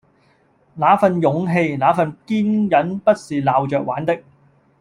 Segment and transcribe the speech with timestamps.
[0.73, 4.03] 那份勇氣、那份堅忍不是鬧著玩